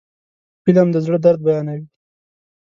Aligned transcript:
فلم 0.63 0.87
د 0.91 0.95
زړه 1.05 1.17
درد 1.25 1.39
بیانوي 1.45 1.85